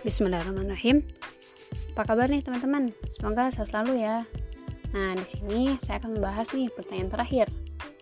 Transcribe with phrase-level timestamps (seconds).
[0.00, 1.04] Bismillahirrahmanirrahim.
[1.92, 2.88] Apa kabar nih teman-teman?
[3.12, 4.24] Semoga sehat selalu ya.
[4.96, 7.46] Nah, di sini saya akan membahas nih pertanyaan terakhir,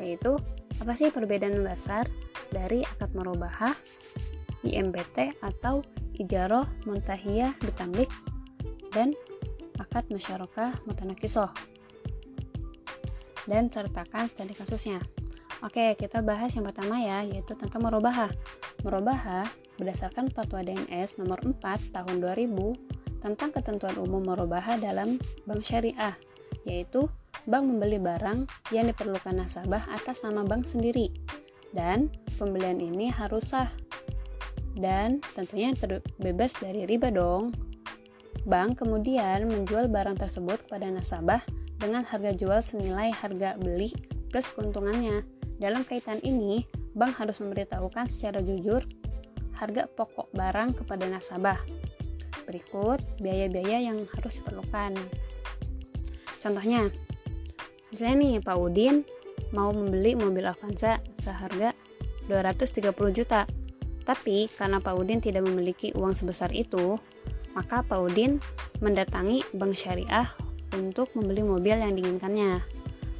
[0.00, 0.40] yaitu
[0.80, 2.08] apa sih perbedaan besar
[2.48, 3.76] dari akad merubahah,
[4.64, 5.84] IMBT atau
[6.16, 8.08] Ijaroh Montahiyah Bitamlik
[8.96, 9.12] dan
[9.76, 11.52] akad musyarakah mutanakisoh
[13.44, 14.96] dan sertakan studi kasusnya.
[15.60, 18.32] Oke, kita bahas yang pertama ya, yaitu tentang merubahah.
[18.80, 19.44] Merubahah
[19.80, 26.18] berdasarkan Fatwa DNS nomor 4 tahun 2000 tentang ketentuan umum merubah dalam bank syariah,
[26.66, 27.06] yaitu
[27.46, 31.10] bank membeli barang yang diperlukan nasabah atas nama bank sendiri
[31.72, 33.70] dan pembelian ini harus sah
[34.76, 37.52] dan tentunya terbebas dari riba dong.
[38.42, 41.44] Bank kemudian menjual barang tersebut kepada nasabah
[41.78, 43.92] dengan harga jual senilai harga beli
[44.32, 45.22] plus keuntungannya.
[45.60, 48.82] Dalam kaitan ini, bank harus memberitahukan secara jujur
[49.62, 51.62] harga pokok barang kepada nasabah.
[52.42, 54.98] Berikut biaya-biaya yang harus diperlukan.
[56.42, 56.90] Contohnya,
[57.94, 59.06] misalnya nih Pak Udin
[59.54, 61.70] mau membeli mobil Avanza seharga
[62.26, 63.46] 230 juta.
[64.02, 66.98] Tapi karena Pak Udin tidak memiliki uang sebesar itu,
[67.54, 68.42] maka Pak Udin
[68.82, 70.26] mendatangi bank syariah
[70.74, 72.58] untuk membeli mobil yang diinginkannya.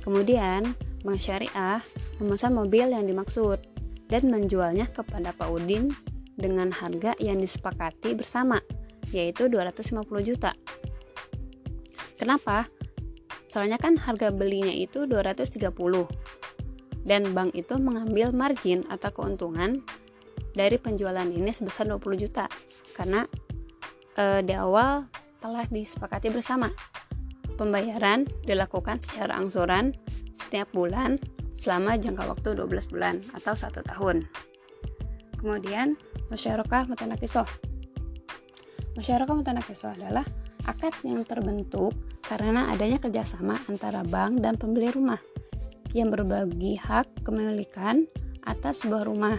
[0.02, 0.74] Kemudian,
[1.06, 1.78] bank syariah
[2.18, 3.62] memesan mobil yang dimaksud
[4.10, 5.94] dan menjualnya kepada Pak Udin
[6.42, 8.58] dengan harga yang disepakati bersama,
[9.14, 10.58] yaitu 250 juta.
[12.18, 12.66] Kenapa?
[13.46, 15.70] Soalnya kan harga belinya itu 230
[17.02, 19.82] dan bank itu mengambil margin atau keuntungan
[20.54, 22.46] dari penjualan ini sebesar 20 juta
[22.94, 23.26] karena
[24.14, 25.08] e, di awal
[25.42, 26.70] telah disepakati bersama.
[27.58, 29.92] Pembayaran dilakukan secara angsuran
[30.38, 31.20] setiap bulan
[31.52, 34.24] selama jangka waktu 12 bulan atau satu tahun.
[35.42, 35.98] Kemudian
[36.32, 37.44] Musyarakah mutanakisoh.
[38.96, 40.24] Musyarakah mutanakisoh adalah
[40.64, 41.92] akad yang terbentuk
[42.24, 45.20] karena adanya kerjasama antara bank dan pembeli rumah
[45.92, 48.08] yang berbagi hak kepemilikan
[48.48, 49.36] atas sebuah rumah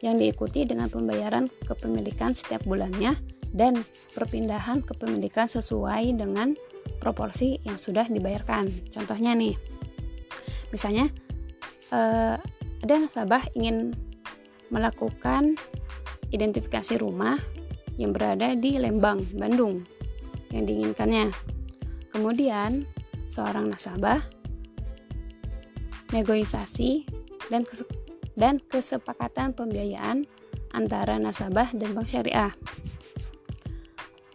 [0.00, 3.12] yang diikuti dengan pembayaran kepemilikan setiap bulannya
[3.52, 3.76] dan
[4.16, 6.56] perpindahan kepemilikan sesuai dengan
[6.96, 8.72] proporsi yang sudah dibayarkan.
[8.88, 9.52] Contohnya nih,
[10.72, 11.12] misalnya
[11.92, 12.40] eh,
[12.80, 13.92] ada nasabah ingin
[14.70, 15.58] melakukan
[16.30, 17.36] identifikasi rumah
[17.98, 19.84] yang berada di Lembang, Bandung
[20.54, 21.30] yang diinginkannya.
[22.10, 22.86] Kemudian,
[23.30, 24.18] seorang nasabah
[26.10, 27.06] negosiasi
[27.50, 27.62] dan
[28.34, 30.26] dan kesepakatan pembiayaan
[30.74, 32.54] antara nasabah dan bank syariah.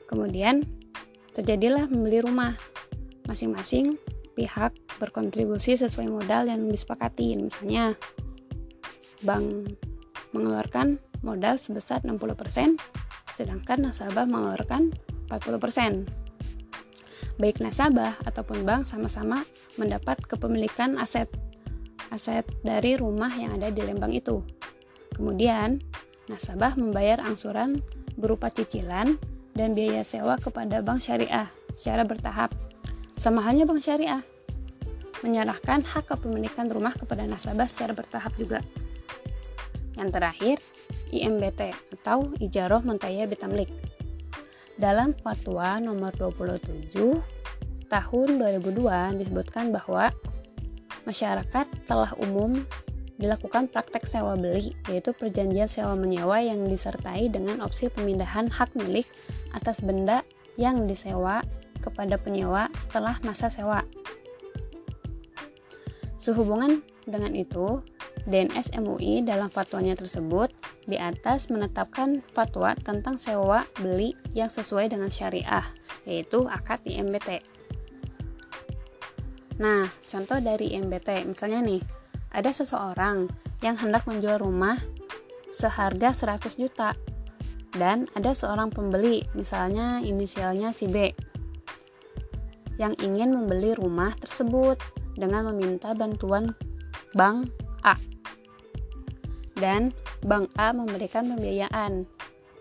[0.06, 0.64] Kemudian,
[1.36, 2.56] terjadilah membeli rumah.
[3.26, 3.98] Masing-masing
[4.38, 7.34] pihak berkontribusi sesuai modal yang disepakati.
[7.42, 7.98] Misalnya,
[9.26, 9.74] bank
[10.36, 12.76] mengeluarkan modal sebesar 60%,
[13.32, 14.92] sedangkan nasabah mengeluarkan
[15.32, 16.06] 40%.
[17.40, 19.48] Baik nasabah ataupun bank sama-sama
[19.80, 21.28] mendapat kepemilikan aset
[22.14, 24.40] aset dari rumah yang ada di Lembang itu.
[25.16, 25.82] Kemudian,
[26.32, 27.82] nasabah membayar angsuran
[28.16, 29.20] berupa cicilan
[29.56, 32.52] dan biaya sewa kepada bank syariah secara bertahap.
[33.20, 34.22] Sama halnya bank syariah,
[35.24, 38.60] menyerahkan hak kepemilikan rumah kepada nasabah secara bertahap juga.
[39.96, 40.58] Yang terakhir,
[41.12, 43.72] IMBT atau Ijaroh Montaya Bitamlik.
[44.76, 47.00] Dalam fatwa nomor 27
[47.88, 50.12] tahun 2002 disebutkan bahwa
[51.08, 52.60] masyarakat telah umum
[53.16, 59.08] dilakukan praktek sewa beli, yaitu perjanjian sewa menyewa yang disertai dengan opsi pemindahan hak milik
[59.56, 60.28] atas benda
[60.60, 61.40] yang disewa
[61.80, 63.88] kepada penyewa setelah masa sewa.
[66.20, 67.80] Sehubungan dengan itu,
[68.26, 70.50] DNS MUI dalam fatwanya tersebut
[70.90, 75.66] di atas menetapkan fatwa tentang sewa beli yang sesuai dengan syariah,
[76.10, 77.46] yaitu akad IMBT.
[79.62, 81.82] Nah, contoh dari IMBT, misalnya nih,
[82.34, 83.30] ada seseorang
[83.62, 84.82] yang hendak menjual rumah
[85.56, 86.98] seharga 100 juta
[87.78, 91.14] dan ada seorang pembeli, misalnya inisialnya si B,
[92.82, 94.82] yang ingin membeli rumah tersebut
[95.16, 96.52] dengan meminta bantuan
[97.16, 97.48] bank
[97.88, 98.15] A
[99.60, 102.06] dan Bank A memberikan pembiayaan.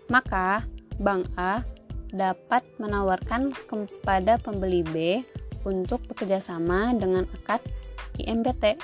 [0.07, 0.63] Maka
[1.01, 1.61] Bank A
[2.15, 4.95] dapat menawarkan kepada pembeli B
[5.67, 7.59] untuk bekerjasama dengan akad
[8.21, 8.79] IMBT.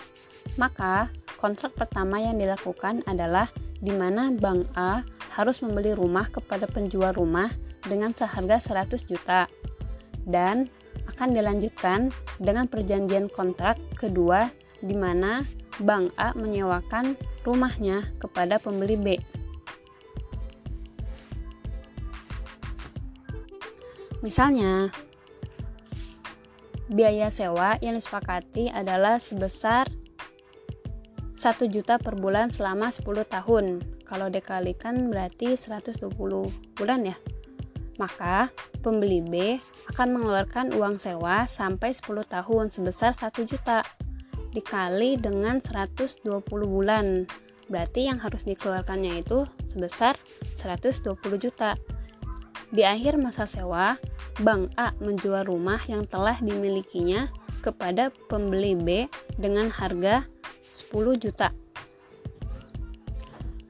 [0.60, 1.08] Maka
[1.40, 3.48] kontrak pertama yang dilakukan adalah
[3.80, 7.50] di mana Bank A harus membeli rumah kepada penjual rumah
[7.88, 9.48] dengan seharga 100 juta
[10.28, 10.70] dan
[11.08, 14.52] akan dilanjutkan dengan perjanjian kontrak kedua
[14.84, 15.42] di mana
[15.82, 19.08] Bank A menyewakan rumahnya kepada pembeli B.
[24.22, 24.94] Misalnya,
[26.92, 29.90] biaya sewa yang disepakati adalah sebesar
[31.42, 33.82] 1 juta per bulan selama 10 tahun.
[34.06, 36.14] Kalau dikalikan berarti 120
[36.78, 37.18] bulan ya.
[37.98, 38.54] Maka
[38.86, 39.58] pembeli B
[39.90, 43.82] akan mengeluarkan uang sewa sampai 10 tahun sebesar 1 juta
[44.52, 47.26] dikali dengan 120 bulan.
[47.72, 50.20] Berarti yang harus dikeluarkannya itu sebesar
[50.60, 51.80] 120 juta.
[52.72, 54.00] Di akhir masa sewa,
[54.40, 57.28] Bank A menjual rumah yang telah dimilikinya
[57.60, 58.90] kepada pembeli B
[59.36, 60.24] dengan harga
[60.72, 61.52] 10 juta.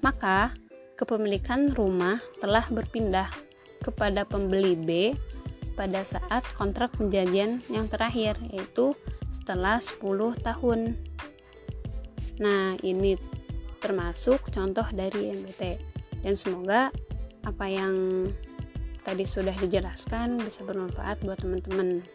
[0.01, 0.54] Maka,
[0.98, 3.30] kepemilikan rumah telah berpindah
[3.81, 5.18] kepada pembeli B
[5.74, 8.94] pada saat kontrak penjanjian yang terakhir, yaitu
[9.41, 10.79] setelah 10 tahun.
[12.38, 13.17] Nah, ini
[13.81, 15.81] termasuk contoh dari MBT.
[16.21, 16.93] Dan semoga
[17.41, 18.29] apa yang
[19.01, 22.05] tadi sudah dijelaskan bisa bermanfaat buat teman-teman.